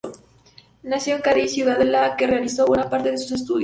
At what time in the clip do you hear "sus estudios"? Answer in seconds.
3.19-3.59